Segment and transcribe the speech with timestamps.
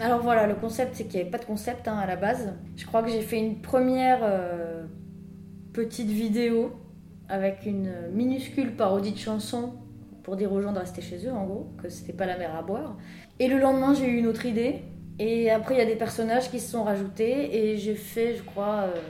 [0.00, 2.54] Alors voilà, le concept, c'est qu'il n'y avait pas de concept hein, à la base.
[2.76, 4.86] Je crois que j'ai fait une première euh,
[5.74, 6.72] petite vidéo
[7.28, 9.74] avec une minuscule parodie de chanson
[10.22, 12.54] pour dire aux gens de rester chez eux, en gros, que c'était pas la mer
[12.56, 12.96] à boire.
[13.38, 14.82] Et le lendemain, j'ai eu une autre idée.
[15.18, 17.56] Et après, il y a des personnages qui se sont rajoutés.
[17.56, 19.00] Et j'ai fait, je crois, euh,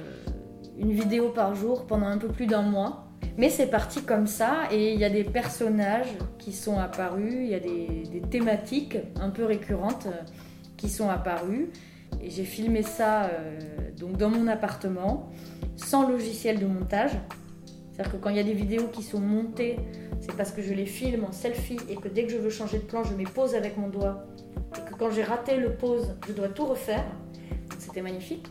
[0.77, 3.10] une vidéo par jour pendant un peu plus d'un mois.
[3.41, 4.69] Mais c'est parti comme ça.
[4.71, 7.33] Et il y a des personnages qui sont apparus.
[7.33, 10.23] Il y a des, thématiques un peu récurrentes euh,
[10.77, 11.71] qui sont apparues.
[12.23, 13.59] Et j'ai filmé ça euh,
[13.99, 15.31] donc dans mon appartement,
[15.77, 17.13] sans logiciel de montage.
[17.91, 19.77] C'est-à-dire que quand il y a des vidéos qui sont montées,
[20.21, 22.77] c'est parce que je les filme en selfie et que dès que je veux changer
[22.77, 24.27] de plan, je mets pause avec mon doigt.
[24.77, 27.07] Et que quand j'ai raté le pause, je dois tout refaire.
[27.79, 28.47] C'était magnifique.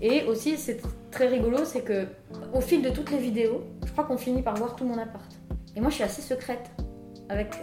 [0.00, 2.06] Et aussi, c'est très rigolo, c'est que
[2.54, 5.28] au fil de toutes les vidéos, je crois qu'on finit par voir tout mon appart.
[5.74, 6.70] Et moi, je suis assez secrète
[7.28, 7.56] avec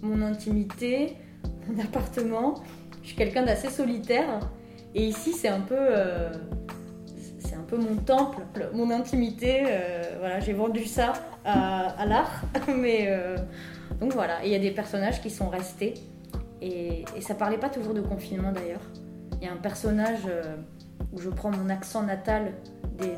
[0.00, 1.18] mon intimité,
[1.68, 2.54] mon appartement.
[3.02, 4.40] Je suis quelqu'un d'assez solitaire.
[4.94, 6.32] Et ici, c'est un peu, euh,
[7.40, 9.64] c'est un peu mon temple, mon intimité.
[9.66, 11.12] euh, voilà, j'ai vendu ça
[11.44, 12.40] à, l'art.
[12.74, 13.36] Mais euh,
[14.00, 15.92] donc voilà, il y a des personnages qui sont restés.
[16.62, 18.80] Et, et ça parlait pas toujours de confinement d'ailleurs.
[19.42, 20.26] Il y a un personnage
[21.12, 22.52] où je prends mon accent natal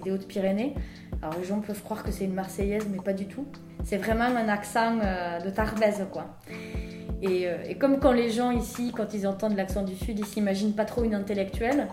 [0.05, 0.75] des Hautes-Pyrénées.
[1.23, 3.47] Alors les gens peuvent croire que c'est une Marseillaise, mais pas du tout.
[3.84, 6.37] C'est vraiment un accent euh, de Tarbèze, quoi.
[7.23, 10.27] Et, euh, et comme quand les gens ici, quand ils entendent l'accent du Sud, ils
[10.27, 11.87] s'imaginent pas trop une intellectuelle,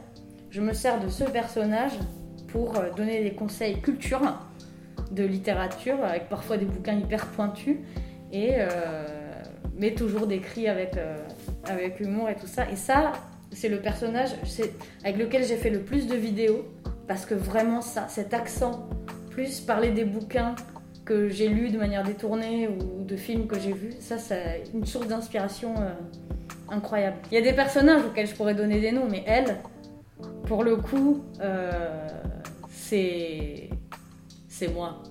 [0.49, 1.91] je me sers de ce personnage
[2.47, 4.21] pour euh, donner des conseils culture,
[5.11, 7.77] de littérature, avec parfois des bouquins hyper pointus,
[8.31, 8.57] et,
[9.75, 10.91] mais toujours décrits avec,
[11.67, 12.69] avec humour et tout ça.
[12.69, 13.13] Et ça,
[13.51, 14.29] c'est le personnage
[15.03, 16.63] avec lequel j'ai fait le plus de vidéos,
[17.07, 18.87] parce que vraiment ça, cet accent,
[19.65, 20.55] parler des bouquins
[21.05, 24.85] que j'ai lus de manière détournée ou de films que j'ai vus, ça, c'est une
[24.85, 25.89] source d'inspiration euh,
[26.69, 27.17] incroyable.
[27.31, 29.57] Il y a des personnages auxquels je pourrais donner des noms, mais elle,
[30.45, 32.07] pour le coup, euh,
[32.69, 33.69] c'est
[34.47, 35.01] c'est moi.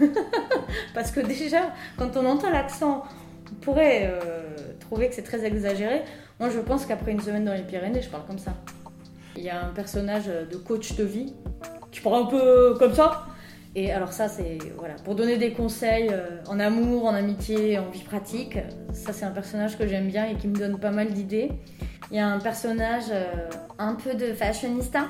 [0.94, 3.04] Parce que déjà, quand on entend l'accent,
[3.50, 6.02] on pourrait euh, trouver que c'est très exagéré.
[6.40, 8.54] Moi, je pense qu'après une semaine dans les Pyrénées, je parle comme ça.
[9.36, 11.34] Il y a un personnage de coach de vie
[11.90, 13.26] qui parle un peu comme ça.
[13.76, 17.90] Et alors ça, c'est voilà, pour donner des conseils euh, en amour, en amitié, en
[17.90, 18.56] vie pratique.
[18.92, 21.50] Ça, c'est un personnage que j'aime bien et qui me donne pas mal d'idées.
[22.10, 23.48] Il y a un personnage euh,
[23.78, 25.06] un peu de fashionista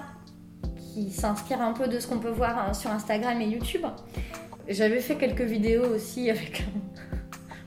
[0.94, 3.84] qui s'inspire un peu de ce qu'on peut voir euh, sur Instagram et YouTube.
[4.66, 6.64] J'avais fait quelques vidéos aussi avec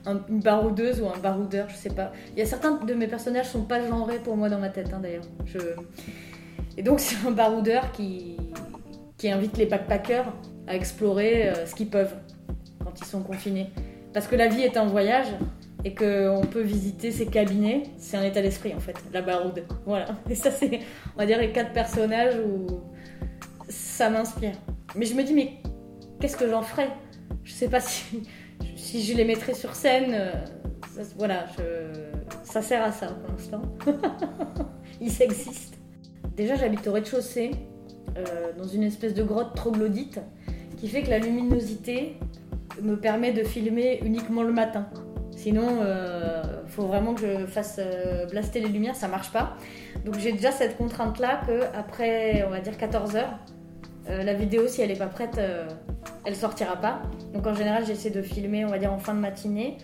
[0.06, 2.10] un- un- une baroudeuse ou un baroudeur, je sais pas.
[2.32, 4.92] Il y a certains de mes personnages sont pas genrés pour moi dans ma tête
[4.92, 5.22] hein, d'ailleurs.
[6.76, 8.36] Et donc c'est un baroudeur qui,
[9.16, 10.32] qui invite les backpackers
[10.68, 12.14] à explorer euh, ce qu'ils peuvent
[12.84, 13.70] quand ils sont confinés.
[14.12, 15.28] Parce que la vie est un voyage
[15.84, 19.64] et qu'on peut visiter ses cabinets, c'est un état d'esprit en fait, la baroude.
[19.86, 20.06] Voilà.
[20.28, 20.80] Et ça c'est,
[21.14, 22.66] on va dire, les quatre personnages où
[23.68, 24.54] ça m'inspire.
[24.96, 25.54] Mais je me dis, mais
[26.20, 26.88] qu'est-ce que j'en ferais?
[27.44, 28.22] Je sais pas si,
[28.76, 30.12] si je les mettrais sur scène.
[30.12, 30.32] euh,
[30.94, 31.46] ça, voilà,
[32.44, 33.62] ça sert à ça pour l'instant.
[35.00, 35.76] Ils existent.
[36.36, 37.52] Déjà, j'habite au rez-de-chaussée,
[38.16, 40.20] euh, dans une espèce de grotte troglodyte,
[40.78, 42.16] qui fait que la luminosité
[42.82, 44.88] me permet de filmer uniquement le matin.
[45.36, 45.80] Sinon,
[46.68, 49.56] il faut vraiment que je fasse euh, blaster les lumières, ça marche pas.
[50.04, 53.38] Donc j'ai déjà cette contrainte-là que après, on va dire 14 heures,
[54.10, 55.68] euh, la vidéo, si elle n'est pas prête, euh,
[56.24, 57.02] elle sortira pas.
[57.34, 59.78] Donc en général, j'essaie de filmer, on va dire en fin de matinée.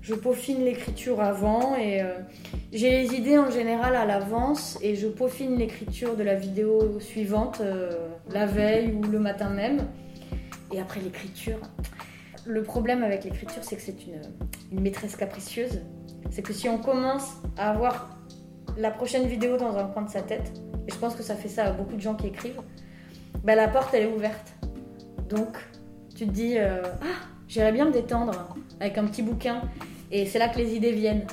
[0.00, 2.06] Je peaufine l'écriture avant et euh,
[2.72, 7.60] j'ai les idées en général à l'avance et je peaufine l'écriture de la vidéo suivante
[7.60, 7.90] euh,
[8.30, 9.80] la veille ou le matin même.
[10.72, 11.58] Et après l'écriture,
[12.46, 14.20] le problème avec l'écriture, c'est que c'est une,
[14.72, 15.80] une maîtresse capricieuse.
[16.30, 18.18] C'est que si on commence à avoir
[18.76, 20.52] la prochaine vidéo dans un coin de sa tête,
[20.86, 22.60] et je pense que ça fait ça à beaucoup de gens qui écrivent,
[23.44, 24.54] bah la porte elle est ouverte.
[25.28, 25.58] Donc
[26.14, 29.62] tu te dis euh, ah j'irais bien me détendre avec un petit bouquin
[30.10, 31.26] et c'est là que les idées viennent.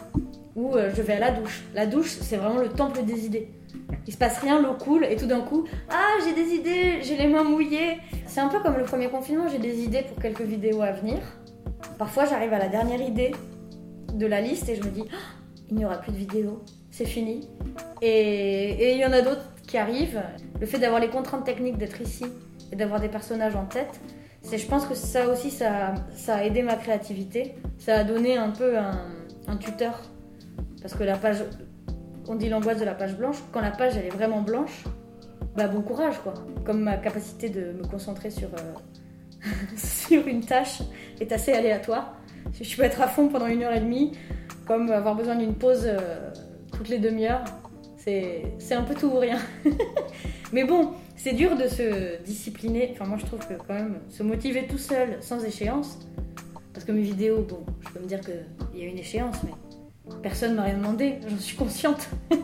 [0.55, 1.63] Ou euh, je vais à la douche.
[1.73, 3.49] La douche c'est vraiment le temple des idées.
[4.07, 7.17] Il se passe rien, l'eau coule et tout d'un coup ah j'ai des idées, j'ai
[7.17, 7.97] les mains mouillées.
[8.27, 11.17] C'est un peu comme le premier confinement, j'ai des idées pour quelques vidéos à venir.
[11.97, 13.31] Parfois j'arrive à la dernière idée
[14.13, 15.39] de la liste et je me dis Ah,
[15.69, 16.61] il n'y aura plus de vidéos,
[16.91, 17.47] c'est fini.
[18.01, 20.21] Et il y en a d'autres qui arrivent.
[20.59, 22.25] Le fait d'avoir les contraintes techniques d'être ici
[22.71, 23.99] et d'avoir des personnages en tête,
[24.41, 27.55] c'est, je pense que ça aussi, ça, ça a aidé ma créativité.
[27.79, 29.07] Ça a donné un peu un,
[29.47, 29.99] un tuteur.
[30.81, 31.43] Parce que la page,
[32.27, 34.83] on dit l'angoisse de la page blanche, quand la page elle est vraiment blanche,
[35.55, 36.33] bah bon courage quoi.
[36.65, 40.81] Comme ma capacité de me concentrer sur, euh, une tâche
[41.19, 42.17] est assez aléatoire,
[42.59, 44.11] Je peux être à fond pendant une heure et demie,
[44.65, 46.31] comme avoir besoin d'une pause euh,
[46.75, 47.43] toutes les demi-heures.
[47.97, 49.39] C'est un peu tout ou rien.
[50.53, 52.91] Mais bon, c'est dur de se discipliner.
[52.93, 55.97] Enfin, moi, je trouve que quand même, se motiver tout seul, sans échéance.
[56.71, 59.51] Parce que mes vidéos, bon, je peux me dire qu'il y a une échéance, mais
[60.21, 62.09] personne m'a rien demandé, j'en suis consciente.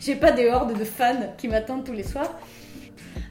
[0.00, 2.30] J'ai pas des hordes de fans qui m'attendent tous les soirs.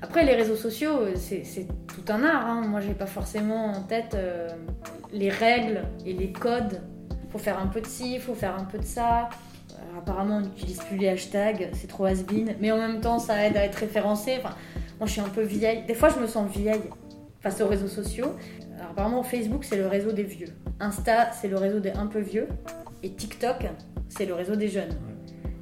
[0.01, 2.47] Après, les réseaux sociaux, euh, c'est tout un art.
[2.47, 2.61] Hein.
[2.67, 4.47] Moi, j'ai pas forcément en tête euh,
[5.11, 6.81] les règles et les codes.
[7.31, 9.29] Faut faire un peu de ci, faut faire un peu de ça.
[9.71, 12.55] Euh, apparemment, on n'utilise plus les hashtags, c'est trop has -been.
[12.59, 14.39] Mais en même temps, ça aide à être référencé.
[14.41, 15.83] Moi, je suis un peu vieille.
[15.85, 16.89] Des fois, je me sens vieille
[17.41, 18.35] face aux réseaux sociaux.
[18.77, 20.53] Alors, apparemment, Facebook, c'est le réseau des vieux.
[20.79, 22.47] Insta, c'est le réseau des un peu vieux.
[23.03, 23.65] Et TikTok,
[24.09, 24.95] c'est le réseau des jeunes.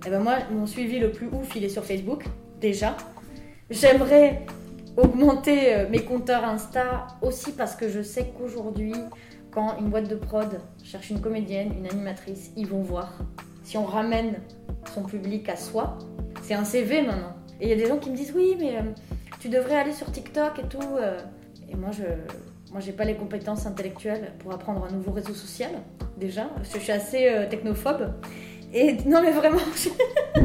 [0.06, 2.26] Et ben moi, mon suivi le plus ouf, il est sur Facebook,
[2.60, 2.96] déjà.
[3.70, 4.46] J'aimerais
[4.96, 8.94] augmenter euh, mes compteurs Insta aussi parce que je sais qu'aujourd'hui,
[9.52, 13.14] quand une boîte de prod cherche une comédienne, une animatrice, ils vont voir.
[13.64, 14.40] Si on ramène
[14.94, 15.98] son public à soi,
[16.42, 17.34] c'est un CV maintenant.
[17.60, 18.82] Et il y a des gens qui me disent oui, mais euh,
[19.40, 20.80] tu devrais aller sur TikTok et tout.
[21.00, 21.20] Euh.
[21.70, 22.04] Et moi, je
[22.78, 25.72] moi, j'ai pas les compétences intellectuelles pour apprendre un nouveau réseau social,
[26.16, 28.14] déjà, parce que je suis assez technophobe.
[28.72, 29.58] Et non, mais vraiment.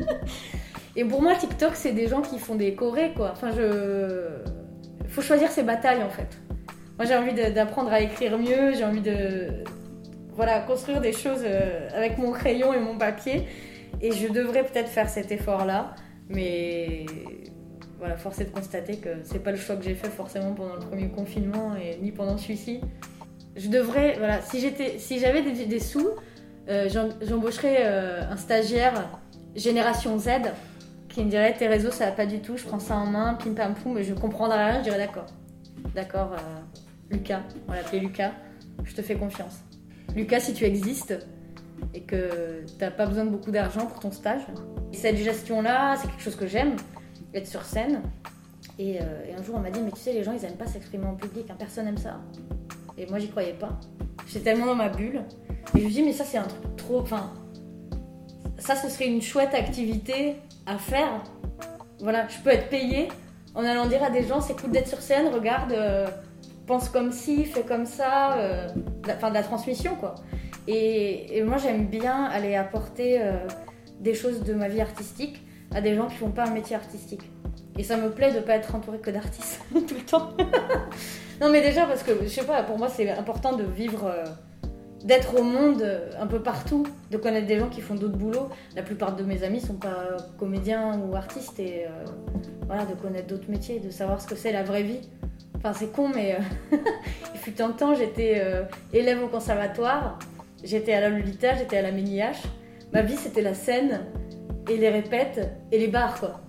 [0.96, 3.32] Et pour moi, TikTok, c'est des gens qui font des chorés, quoi.
[3.32, 4.38] Enfin, je.
[5.08, 6.38] Faut choisir ses batailles, en fait.
[6.98, 9.48] Moi, j'ai envie d'apprendre à écrire mieux, j'ai envie de.
[10.34, 13.46] Voilà, construire des choses euh, avec mon crayon et mon papier.
[14.00, 15.94] Et je devrais peut-être faire cet effort-là.
[16.30, 17.04] Mais
[18.02, 20.74] voilà, force est de constater que c'est pas le choix que j'ai fait forcément pendant
[20.74, 22.80] le premier confinement et ni pendant celui-ci.
[23.54, 26.08] Je devrais, voilà, si j'étais, si j'avais des, sous,
[26.68, 26.88] euh,
[27.20, 29.08] j'embaucherais euh, un stagiaire
[29.54, 30.30] génération Z
[31.10, 33.34] qui me dirait tes réseaux ça va pas du tout, je prends ça en main,
[33.34, 35.26] pim pam poum, mais je comprendrais rien, je dirais d'accord.
[35.94, 36.38] D'accord, euh,
[37.08, 38.32] Lucas, on l'appelait Lucas,
[38.82, 39.60] je te fais confiance.
[40.16, 41.24] Lucas, si tu existes
[41.94, 44.42] et que t'as pas besoin de beaucoup d'argent pour ton stage,
[44.92, 46.74] cette gestion-là, c'est quelque chose que j'aime,
[47.34, 48.02] être sur scène.
[48.78, 50.66] Et, euh, un jour, on m'a dit, mais tu sais, les gens, ils aiment pas
[50.66, 52.20] s'exprimer en public, hein, personne aime ça.
[52.96, 53.78] Et moi, j'y croyais pas.
[54.26, 55.22] J'étais tellement dans ma bulle.
[55.76, 57.00] Et je me dis, mais ça, c'est un truc trop.
[57.00, 57.32] Enfin,
[58.58, 60.36] ça, ce serait une chouette activité
[60.66, 61.22] à faire.
[62.00, 63.08] Voilà, je peux être payée
[63.54, 66.06] en allant dire à des gens c'est cool d'être sur scène, regarde, euh,
[66.66, 68.66] pense comme ci, fais comme ça, euh,
[69.06, 70.14] enfin de la transmission quoi.
[70.66, 73.20] Et, moi j'aime bien aller apporter
[74.00, 75.42] des choses de ma vie artistique
[75.74, 77.22] à des gens qui font pas un métier artistique.
[77.78, 80.30] Et ça me plaît de pas être entourée que d'artistes tout le temps.
[81.40, 84.12] non mais déjà parce que je sais pas, pour moi c'est important de vivre
[85.04, 85.84] d'être au monde
[86.18, 88.48] un peu partout, de connaître des gens qui font d'autres boulots.
[88.76, 92.04] La plupart de mes amis sont pas comédiens ou artistes et euh,
[92.66, 95.00] voilà, de connaître d'autres métiers, de savoir ce que c'est la vraie vie.
[95.56, 96.76] Enfin, c'est con, mais euh,
[97.34, 100.18] il fut un temps, j'étais euh, élève au conservatoire,
[100.64, 102.36] j'étais à la Lolita, j'étais à la Mini-H.
[102.92, 104.00] Ma vie, c'était la scène
[104.68, 106.40] et les répètes et les bars, quoi.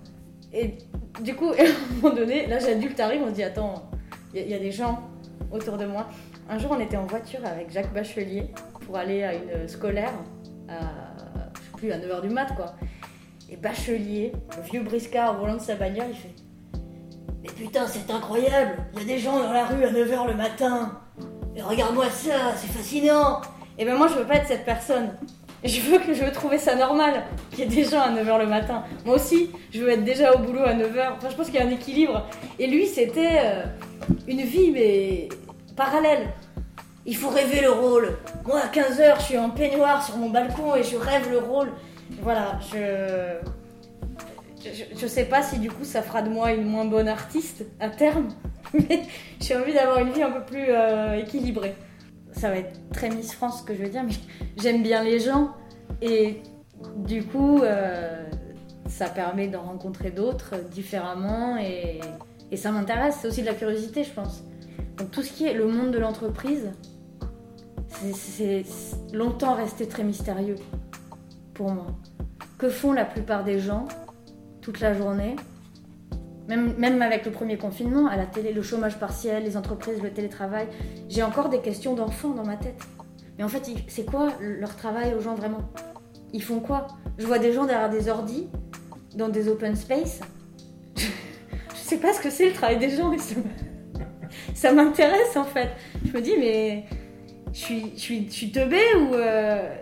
[0.52, 0.78] Et
[1.22, 3.90] du coup, à un moment donné, là, adulte arrive, on se dit, attends,
[4.34, 5.00] il y a des gens
[5.50, 6.06] autour de moi.
[6.48, 8.50] Un jour, on était en voiture avec Jacques Bachelier
[8.84, 10.12] pour aller à une scolaire,
[10.68, 10.78] à,
[11.76, 12.74] plus, à 9h du mat, quoi.
[13.50, 16.34] Et Bachelier, le vieux briscard au volant de sa bagnole, il fait
[17.42, 20.34] Mais putain, c'est incroyable Il y a des gens dans la rue à 9h le
[20.34, 20.98] matin
[21.54, 23.42] Et regarde-moi ça, c'est fascinant
[23.78, 25.10] Et ben moi, je veux pas être cette personne.
[25.64, 28.38] Je veux que je veux trouver ça normal qu'il y ait des gens à 9h
[28.38, 28.84] le matin.
[29.06, 31.14] Moi aussi, je veux être déjà au boulot à 9h.
[31.16, 32.28] Enfin, je pense qu'il y a un équilibre.
[32.58, 33.64] Et lui, c'était euh,
[34.28, 35.30] une vie, mais
[35.74, 36.28] parallèle.
[37.06, 38.18] Il faut rêver le rôle.
[38.44, 41.72] Moi, à 15h, je suis en peignoir sur mon balcon et je rêve le rôle.
[42.20, 43.38] Voilà, je...
[44.94, 45.06] je.
[45.06, 48.28] sais pas si du coup ça fera de moi une moins bonne artiste à terme,
[48.74, 49.02] mais
[49.40, 51.74] j'ai envie d'avoir une vie un peu plus euh, équilibrée.
[52.34, 54.14] Ça va être très Miss France ce que je veux dire, mais
[54.60, 55.52] j'aime bien les gens
[56.02, 56.42] et
[56.96, 58.26] du coup euh,
[58.86, 62.00] ça permet d'en rencontrer d'autres différemment et,
[62.50, 63.18] et ça m'intéresse.
[63.20, 64.42] C'est aussi de la curiosité, je pense.
[64.98, 66.70] Donc tout ce qui est le monde de l'entreprise,
[68.12, 68.64] c'est
[69.12, 70.56] longtemps resté très mystérieux
[71.54, 71.86] pour moi.
[72.58, 73.86] Que font la plupart des gens
[74.60, 75.36] toute la journée
[76.48, 80.66] même, avec le premier confinement, à la télé, le chômage partiel, les entreprises, le télétravail,
[81.08, 82.82] j'ai encore des questions d'enfants dans ma tête.
[83.38, 85.62] Mais en fait, c'est quoi leur travail aux gens vraiment?
[86.32, 86.86] Ils font quoi?
[87.18, 88.48] Je vois des gens derrière des ordis,
[89.14, 90.20] dans des open space.
[90.96, 93.12] Je, sais pas ce que c'est le travail des gens.
[94.54, 95.70] ça m'intéresse en fait.
[96.04, 96.84] Je me dis, mais
[97.52, 99.14] je suis, je suis, je suis teubée ou.
[99.14, 99.76] Euh,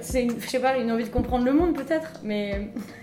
[0.00, 2.72] c'est, je sais pas, une envie de comprendre le monde peut-être, mais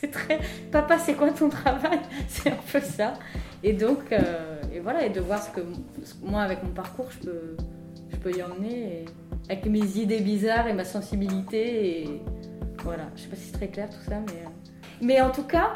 [0.00, 0.38] c'est très.
[0.70, 1.98] Papa, c'est quoi ton travail?
[2.28, 3.14] C'est un peu ça.
[3.62, 5.60] Et donc, euh, et voilà, et de voir ce que
[6.22, 7.56] moi, avec mon parcours, je peux,
[8.10, 9.02] je peux y emmener.
[9.02, 9.04] Et
[9.50, 12.02] avec mes idées bizarres et ma sensibilité.
[12.02, 12.22] Et
[12.84, 14.44] voilà, je sais pas si c'est très clair tout ça, mais.
[15.00, 15.72] Mais en tout cas,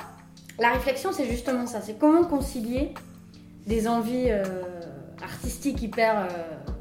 [0.58, 1.80] la réflexion, c'est justement ça.
[1.80, 2.94] C'est comment concilier
[3.66, 4.44] des envies euh,
[5.22, 6.28] artistiques hyper.
[6.28, 6.72] euh,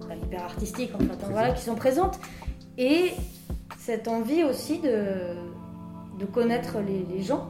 [0.00, 2.18] enfin, hyper artistiques, en fait, voilà, qui sont présentes.
[2.78, 3.12] Et
[3.78, 5.34] cette envie aussi de,
[6.18, 7.48] de connaître les, gens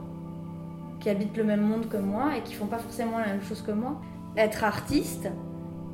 [1.01, 3.63] qui habitent le même monde que moi et qui font pas forcément la même chose
[3.63, 4.01] que moi.
[4.37, 5.29] Être artiste,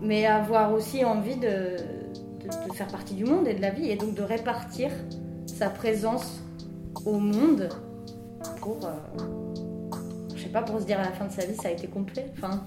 [0.00, 1.76] mais avoir aussi envie de
[2.74, 4.90] faire partie du monde et de la vie, et donc de répartir
[5.46, 6.42] sa présence
[7.04, 7.68] au monde
[8.60, 9.24] pour, euh,
[10.34, 11.86] je sais pas, pour se dire à la fin de sa vie, ça a été
[11.86, 12.26] complet.
[12.36, 12.64] Enfin,